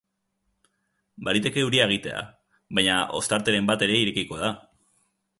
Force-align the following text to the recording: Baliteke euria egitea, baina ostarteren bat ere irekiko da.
Baliteke 1.27 1.61
euria 1.65 1.85
egitea, 1.91 2.23
baina 2.79 2.95
ostarteren 3.19 3.69
bat 3.73 3.85
ere 3.89 3.99
irekiko 4.07 4.41
da. 4.45 4.51